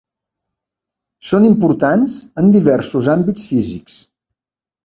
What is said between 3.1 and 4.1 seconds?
àmbits físics.